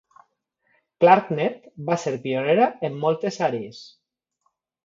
[1.03, 3.87] ClarkNet va ser pionera en moltes àrees.